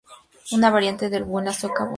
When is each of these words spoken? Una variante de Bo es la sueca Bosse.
Una 0.53 0.71
variante 0.71 1.11
de 1.11 1.21
Bo 1.21 1.41
es 1.41 1.45
la 1.45 1.53
sueca 1.53 1.83
Bosse. 1.83 1.89